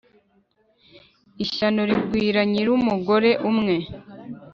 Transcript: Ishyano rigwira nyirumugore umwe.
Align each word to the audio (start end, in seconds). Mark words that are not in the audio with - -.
Ishyano 1.43 1.81
rigwira 1.89 2.41
nyirumugore 2.51 3.31
umwe. 3.49 3.75